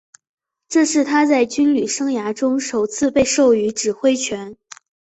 [0.67, 4.55] 这是他在军旅生涯中首次被授予指挥权。